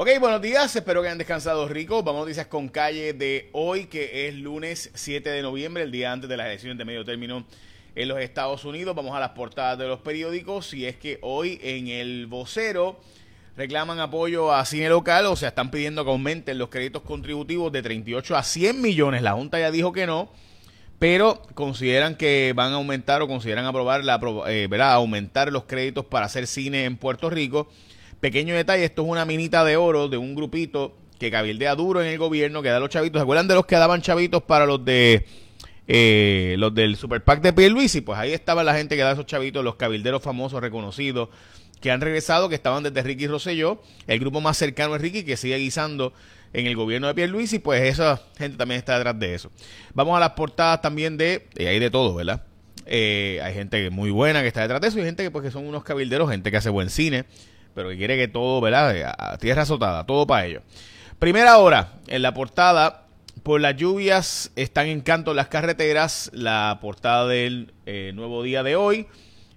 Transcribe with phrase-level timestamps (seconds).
[0.00, 2.04] Ok, buenos días, espero que hayan descansado rico.
[2.04, 6.12] Vamos a noticias con calle de hoy, que es lunes 7 de noviembre, el día
[6.12, 7.44] antes de las elecciones de medio término
[7.96, 8.94] en los Estados Unidos.
[8.94, 13.00] Vamos a las portadas de los periódicos y es que hoy en el vocero
[13.56, 17.82] reclaman apoyo a cine local, o sea, están pidiendo que aumenten los créditos contributivos de
[17.82, 19.22] 38 a 100 millones.
[19.22, 20.30] La Junta ya dijo que no,
[21.00, 26.26] pero consideran que van a aumentar o consideran aprobar la eh, aumentar los créditos para
[26.26, 27.68] hacer cine en Puerto Rico.
[28.20, 32.08] Pequeño detalle, esto es una minita de oro de un grupito que cabildea duro en
[32.08, 33.20] el gobierno, que da los chavitos.
[33.20, 35.24] ¿Se acuerdan de los que daban chavitos para los de
[35.86, 39.26] eh, los del Super PAC de y Pues ahí estaba la gente que da esos
[39.26, 41.30] chavitos, los cabilderos famosos, reconocidos,
[41.80, 45.36] que han regresado, que estaban desde Ricky Rosselló, el grupo más cercano es Ricky, que
[45.36, 46.12] sigue guisando
[46.52, 49.50] en el gobierno de y pues esa gente también está detrás de eso.
[49.94, 52.42] Vamos a las portadas también de, y hay de todo, ¿verdad?
[52.84, 55.50] Eh, hay gente muy buena que está detrás de eso y gente que, pues, que
[55.50, 57.24] son unos cabilderos, gente que hace buen cine
[57.74, 59.14] pero que quiere que todo, ¿verdad?
[59.18, 60.62] A tierra azotada, todo para ellos.
[61.18, 63.08] Primera hora, en la portada,
[63.42, 68.76] por las lluvias están en canto las carreteras, la portada del eh, nuevo día de
[68.76, 69.06] hoy,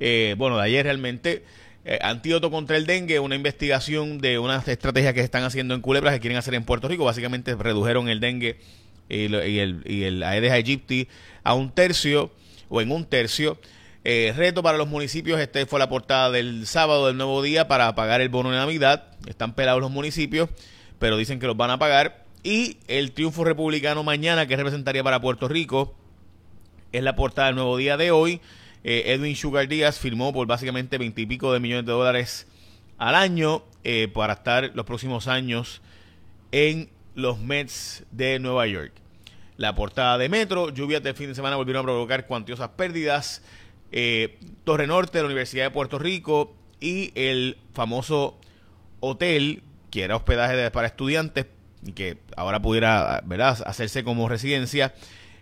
[0.00, 1.44] eh, bueno, de ayer realmente,
[1.84, 6.14] eh, antídoto contra el dengue, una investigación de unas estrategias que están haciendo en Culebras
[6.14, 8.58] que quieren hacer en Puerto Rico, básicamente redujeron el dengue
[9.08, 11.08] y, el, y el Aedes aegypti
[11.42, 12.32] a un tercio
[12.68, 13.58] o en un tercio.
[14.06, 17.94] Eh, reto para los municipios, este fue la portada del sábado del nuevo día para
[17.94, 19.04] pagar el bono de Navidad.
[19.26, 20.50] Están pelados los municipios,
[20.98, 22.22] pero dicen que los van a pagar.
[22.42, 25.94] Y el triunfo republicano mañana, que representaría para Puerto Rico,
[26.92, 28.42] es la portada del nuevo día de hoy.
[28.84, 32.46] Eh, Edwin Sugar Díaz firmó por básicamente veintipico de millones de dólares
[32.98, 35.80] al año eh, para estar los próximos años
[36.52, 38.92] en los Mets de Nueva York.
[39.56, 43.40] La portada de Metro, lluvias de fin de semana volvieron a provocar cuantiosas pérdidas
[43.92, 48.38] eh, Torre Norte la Universidad de Puerto Rico y el famoso
[49.00, 51.46] hotel que era hospedaje para estudiantes
[51.86, 53.62] y que ahora pudiera ¿verdad?
[53.66, 54.94] hacerse como residencia,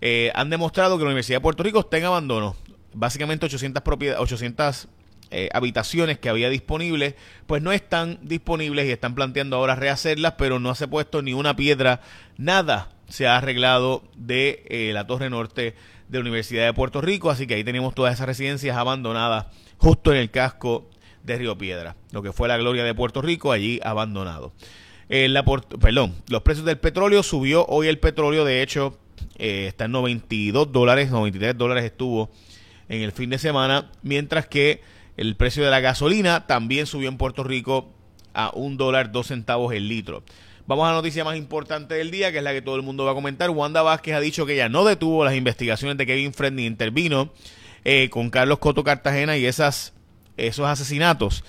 [0.00, 2.56] eh, han demostrado que la Universidad de Puerto Rico está en abandono.
[2.94, 4.88] Básicamente 800, propiedades, 800
[5.30, 7.14] eh, habitaciones que había disponibles,
[7.46, 11.34] pues no están disponibles y están planteando ahora rehacerlas, pero no se ha puesto ni
[11.34, 12.00] una piedra,
[12.38, 15.74] nada se ha arreglado de la Torre Norte
[16.08, 19.46] de la Universidad de Puerto Rico, así que ahí tenemos todas esas residencias abandonadas
[19.76, 20.88] justo en el casco
[21.22, 24.52] de Río Piedra, lo que fue la gloria de Puerto Rico, allí abandonado.
[25.08, 25.32] Eh,
[25.80, 28.98] perdón, los precios del petróleo subió hoy el petróleo, de hecho,
[29.38, 32.30] eh, está en 92 dólares, 93 dólares estuvo
[32.88, 34.82] en el fin de semana, mientras que
[35.16, 37.92] el precio de la gasolina también subió en Puerto Rico
[38.34, 40.22] a un dólar dos centavos el litro.
[40.68, 43.06] Vamos a la noticia más importante del día, que es la que todo el mundo
[43.06, 43.48] va a comentar.
[43.48, 47.30] Wanda Vázquez ha dicho que ella no detuvo las investigaciones de Kevin Fred ni intervino
[47.86, 49.94] eh, con Carlos Coto Cartagena y esas,
[50.36, 51.42] esos asesinatos.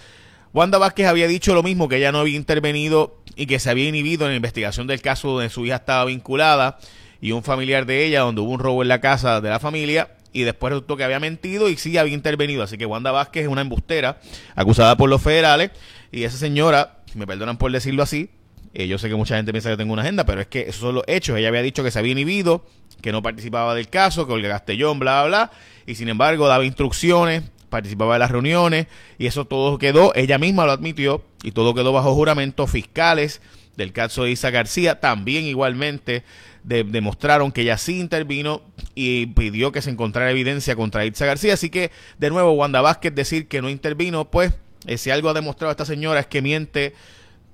[0.53, 3.89] Wanda Vázquez había dicho lo mismo, que ella no había intervenido y que se había
[3.89, 6.79] inhibido en la investigación del caso donde su hija estaba vinculada
[7.19, 10.15] y un familiar de ella, donde hubo un robo en la casa de la familia
[10.31, 12.63] y después resultó que había mentido y sí había intervenido.
[12.63, 14.21] Así que Wanda Vázquez es una embustera
[14.55, 15.71] acusada por los federales
[16.09, 18.29] y esa señora, me perdonan por decirlo así,
[18.73, 20.81] eh, yo sé que mucha gente piensa que tengo una agenda, pero es que esos
[20.81, 21.37] son los hechos.
[21.37, 22.65] Ella había dicho que se había inhibido,
[23.01, 25.51] que no participaba del caso, que Olga Castellón, bla, bla, bla.
[25.85, 28.87] Y sin embargo daba instrucciones, participaba de las reuniones
[29.17, 32.67] y eso todo quedó, ella misma lo admitió y todo quedó bajo juramento.
[32.67, 33.41] Fiscales
[33.75, 36.23] del caso de Isa García también igualmente
[36.63, 38.61] demostraron que ella sí intervino
[38.93, 41.53] y pidió que se encontrara evidencia contra Isa García.
[41.53, 44.53] Así que, de nuevo, Wanda Vázquez decir que no intervino, pues,
[44.85, 46.93] eh, si algo ha demostrado esta señora es que miente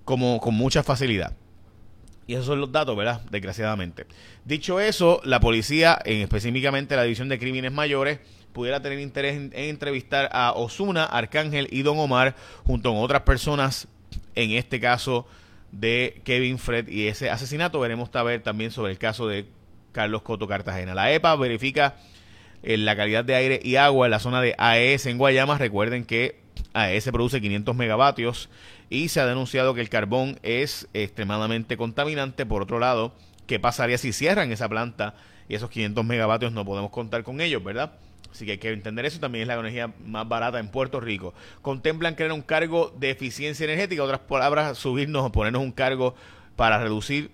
[0.05, 1.33] como con mucha facilidad.
[2.27, 3.21] Y esos son los datos, ¿verdad?
[3.29, 4.05] Desgraciadamente.
[4.45, 8.19] Dicho eso, la policía, en específicamente la División de Crímenes Mayores,
[8.51, 12.35] pudiera tener interés en, entrevistar a Osuna, Arcángel y Don Omar,
[12.65, 13.87] junto con otras personas,
[14.33, 15.27] en este caso
[15.71, 17.79] de Kevin Fred y ese asesinato.
[17.79, 19.45] Veremos también sobre el caso de
[19.91, 20.95] Carlos Coto Cartagena.
[20.95, 21.97] La EPA verifica
[22.63, 25.57] eh, la calidad de aire y agua en la zona de AES en Guayama.
[25.57, 26.44] Recuerden que
[26.75, 28.49] AES produce 500 megavatios
[28.89, 32.45] y se ha denunciado que el carbón es extremadamente contaminante.
[32.45, 33.13] Por otro lado,
[33.47, 35.15] ¿qué pasaría si cierran esa planta
[35.47, 37.93] y esos 500 megavatios no podemos contar con ellos, verdad?
[38.29, 39.21] Así que hay que entender eso.
[39.21, 41.33] También es la energía más barata en Puerto Rico.
[41.61, 44.03] Contemplan crear un cargo de eficiencia energética.
[44.03, 46.13] Otras palabras, subirnos o ponernos un cargo
[46.57, 47.31] para reducir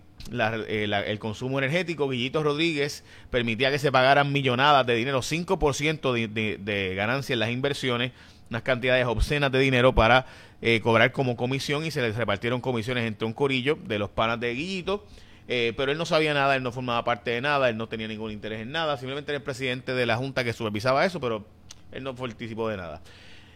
[0.67, 2.07] eh, el consumo energético.
[2.07, 7.39] Guillito Rodríguez permitía que se pagaran millonadas de dinero, 5% de, de, de ganancia en
[7.39, 8.11] las inversiones
[8.51, 10.25] unas cantidades obscenas de dinero para
[10.61, 14.39] eh, cobrar como comisión y se les repartieron comisiones entre un corillo de los panas
[14.41, 15.05] de Guillito.
[15.47, 18.07] Eh, pero él no sabía nada, él no formaba parte de nada, él no tenía
[18.07, 21.45] ningún interés en nada, simplemente era el presidente de la junta que supervisaba eso, pero
[21.91, 23.01] él no participó de nada.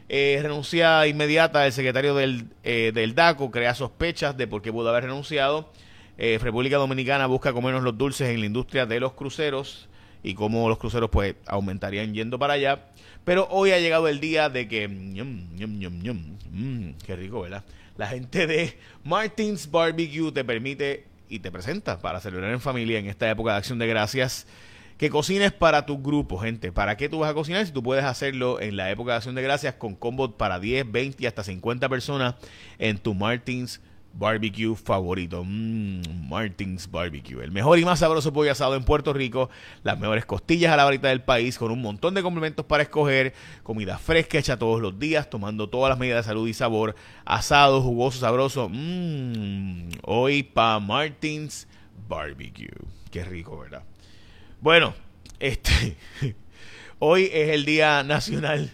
[0.08, 4.90] Eh, renuncia inmediata el secretario del, eh, del DACO, crea sospechas de por qué pudo
[4.90, 5.70] haber renunciado.
[6.18, 9.90] República Dominicana busca comernos los dulces en la industria de los cruceros
[10.26, 12.88] y cómo los cruceros pues aumentarían yendo para allá.
[13.24, 14.90] Pero hoy ha llegado el día de que...
[17.06, 17.64] Qué rico, ¿verdad?
[17.96, 23.06] La gente de Martins Barbecue te permite y te presenta para celebrar en familia en
[23.06, 24.48] esta época de acción de gracias
[24.98, 26.72] que cocines para tu grupo, gente.
[26.72, 29.36] ¿Para qué tú vas a cocinar si tú puedes hacerlo en la época de acción
[29.36, 32.36] de gracias con combos para 10, 20 y hasta 50 personas
[32.80, 33.95] en tu Martins barbecue
[34.76, 35.44] favorito.
[35.44, 37.44] Mmm, Martins Barbecue.
[37.44, 39.50] El mejor y más sabroso pollo asado en Puerto Rico.
[39.84, 43.34] Las mejores costillas a la varita del país con un montón de complementos para escoger.
[43.64, 46.96] Comida fresca hecha todos los días, tomando todas las medidas de salud y sabor.
[47.26, 48.70] Asado, jugoso, sabroso.
[48.70, 51.68] Mmm, hoy para Martins
[52.08, 52.70] Barbecue.
[53.12, 53.84] Qué rico, ¿verdad?
[54.62, 54.94] Bueno,
[55.40, 55.98] este
[57.00, 58.72] hoy es el Día Nacional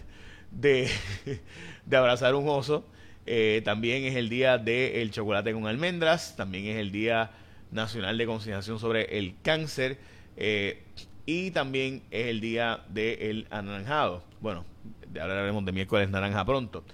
[0.50, 0.90] de,
[1.86, 2.86] de abrazar un oso.
[3.26, 6.36] Eh, también es el día del chocolate con almendras.
[6.36, 7.30] También es el Día
[7.70, 9.98] Nacional de Concienciación sobre el Cáncer.
[10.36, 10.82] Eh,
[11.24, 14.24] y también es el día del anaranjado.
[14.40, 14.64] Bueno,
[15.12, 16.84] ahora hablaremos de miércoles naranja pronto.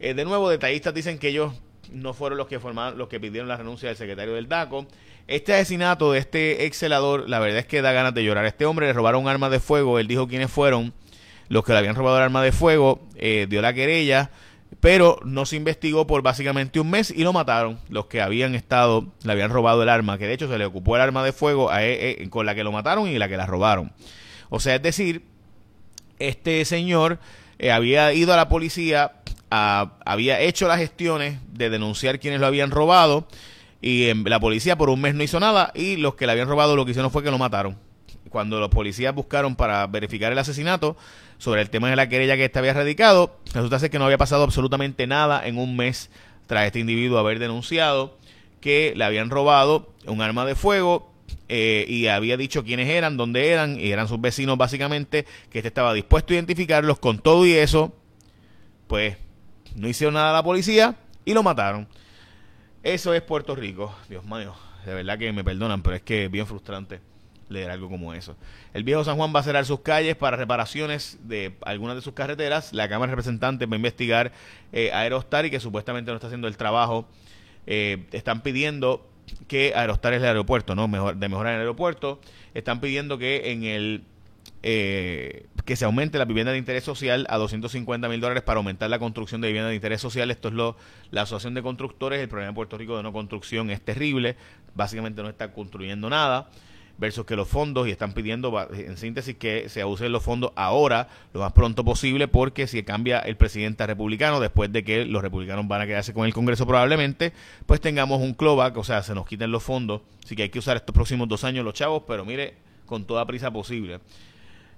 [0.00, 1.52] Eh, de nuevo, detallistas dicen que ellos
[1.92, 4.86] no fueron los que formaron, los que pidieron la renuncia del secretario del DACO.
[5.28, 8.46] Este asesinato de este ex celador, la verdad es que da ganas de llorar.
[8.46, 10.94] Este hombre le robaron arma de fuego, él dijo quiénes fueron
[11.48, 14.30] los que le habían robado el arma de fuego, dio la querella,
[14.80, 17.78] pero no se investigó por básicamente un mes y lo mataron.
[17.88, 20.96] Los que habían estado, le habían robado el arma, que de hecho se le ocupó
[20.96, 23.36] el arma de fuego a, e, e, con la que lo mataron y la que
[23.36, 23.92] la robaron.
[24.48, 25.22] O sea, es decir,
[26.18, 27.18] este señor
[27.58, 29.12] eh, había ido a la policía
[29.48, 33.28] había hecho las gestiones de denunciar quienes lo habían robado
[33.80, 36.74] y la policía por un mes no hizo nada y los que le habían robado
[36.74, 37.78] lo que hicieron fue que lo mataron.
[38.36, 40.94] Cuando los policías buscaron para verificar el asesinato
[41.38, 44.18] sobre el tema de la querella que este había radicado, resulta ser que no había
[44.18, 46.10] pasado absolutamente nada en un mes
[46.46, 48.18] tras este individuo haber denunciado
[48.60, 51.10] que le habían robado un arma de fuego
[51.48, 55.68] eh, y había dicho quiénes eran, dónde eran, y eran sus vecinos básicamente, que este
[55.68, 57.94] estaba dispuesto a identificarlos con todo y eso,
[58.86, 59.16] pues
[59.76, 60.94] no hicieron nada a la policía
[61.24, 61.88] y lo mataron.
[62.82, 63.94] Eso es Puerto Rico.
[64.10, 64.54] Dios mío,
[64.84, 67.00] de verdad que me perdonan, pero es que es bien frustrante
[67.48, 68.36] leer algo como eso.
[68.74, 72.14] El viejo San Juan va a cerrar sus calles para reparaciones de algunas de sus
[72.14, 72.72] carreteras.
[72.72, 74.32] La Cámara de Representantes va a investigar
[74.72, 77.08] eh, Aerostar y que supuestamente no está haciendo el trabajo.
[77.66, 79.08] Eh, están pidiendo
[79.48, 80.88] que Aerostar es el aeropuerto, ¿no?
[80.88, 82.20] Mejor, de mejorar el aeropuerto.
[82.54, 84.04] Están pidiendo que en el
[84.62, 88.88] eh, que se aumente la vivienda de interés social a 250 mil dólares para aumentar
[88.88, 90.30] la construcción de vivienda de interés social.
[90.30, 90.76] Esto es lo
[91.10, 92.20] la Asociación de Constructores.
[92.20, 94.36] El problema en Puerto Rico de no construcción es terrible.
[94.74, 96.48] Básicamente no está construyendo nada.
[96.98, 101.08] Versus que los fondos, y están pidiendo en síntesis que se usen los fondos ahora,
[101.34, 105.68] lo más pronto posible, porque si cambia el presidente republicano, después de que los republicanos
[105.68, 107.34] van a quedarse con el Congreso probablemente,
[107.66, 110.00] pues tengamos un clawback, o sea, se nos quiten los fondos.
[110.24, 112.54] Así que hay que usar estos próximos dos años los chavos, pero mire,
[112.86, 114.00] con toda prisa posible.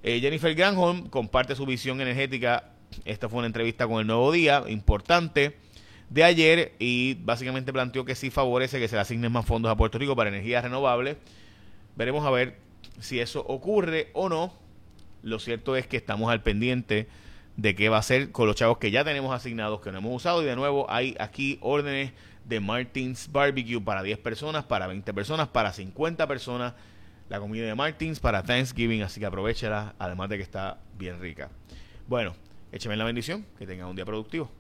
[0.03, 2.73] Eh, Jennifer Granholm comparte su visión energética.
[3.05, 5.57] Esta fue una entrevista con el Nuevo Día, importante,
[6.11, 9.77] de ayer y básicamente planteó que sí favorece que se le asignen más fondos a
[9.77, 11.17] Puerto Rico para energías renovables.
[11.99, 12.57] Veremos a ver
[13.01, 14.55] si eso ocurre o no.
[15.23, 17.09] Lo cierto es que estamos al pendiente
[17.57, 20.15] de qué va a ser con los chavos que ya tenemos asignados, que no hemos
[20.15, 20.41] usado.
[20.45, 22.13] Y de nuevo hay aquí órdenes
[22.45, 26.75] de Martins Barbecue para 10 personas, para 20 personas, para 50 personas
[27.29, 31.51] la comida de Martins para Thanksgiving, así que aprovechala, además de que está bien rica.
[32.07, 32.35] Bueno,
[32.71, 34.51] écheme la bendición, que tengan un día productivo.